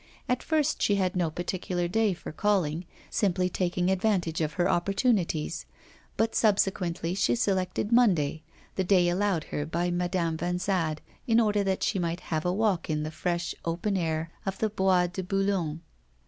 [0.27, 5.67] At first she had no particular day for calling, simply taking advantage of her opportunities;
[6.17, 8.41] but subsequently she selected Monday,
[8.77, 12.89] the day allowed her by Madame Vanzade in order that she might have a walk
[12.89, 15.81] in the fresh, open air of the Bois de Boulogne.